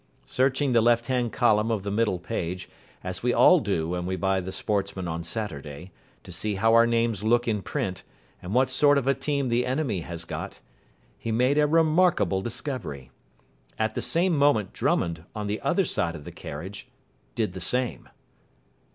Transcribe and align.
Searching 0.25 0.73
the 0.73 0.81
left 0.81 1.05
hand 1.05 1.31
column 1.31 1.69
of 1.69 1.83
the 1.83 1.91
middle 1.91 2.17
page, 2.17 2.67
as 3.03 3.21
we 3.21 3.31
all 3.35 3.59
do 3.59 3.89
when 3.89 4.07
we 4.07 4.15
buy 4.15 4.41
the 4.41 4.51
Sportsman 4.51 5.07
on 5.07 5.23
Saturday 5.23 5.91
to 6.23 6.31
see 6.31 6.55
how 6.55 6.73
our 6.73 6.87
names 6.87 7.21
look 7.23 7.47
in 7.47 7.61
print, 7.61 8.01
and 8.41 8.55
what 8.55 8.71
sort 8.71 8.97
of 8.97 9.05
a 9.05 9.13
team 9.13 9.47
the 9.49 9.63
enemy 9.63 9.99
has 10.01 10.25
got 10.25 10.59
he 11.19 11.31
made 11.31 11.59
a 11.59 11.67
remarkable 11.67 12.41
discovery. 12.41 13.11
At 13.77 13.93
the 13.93 14.01
same 14.01 14.35
moment 14.35 14.73
Drummond, 14.73 15.25
on 15.35 15.45
the 15.45 15.61
other 15.61 15.85
side 15.85 16.15
of 16.15 16.23
the 16.23 16.31
carriage, 16.31 16.87
did 17.35 17.53
the 17.53 17.61
same. 17.61 18.09